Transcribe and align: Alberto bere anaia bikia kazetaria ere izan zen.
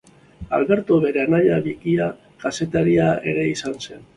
Alberto 0.57 0.97
bere 1.03 1.21
anaia 1.25 1.59
bikia 1.67 2.09
kazetaria 2.45 3.09
ere 3.35 3.49
izan 3.55 3.79
zen. 3.87 4.05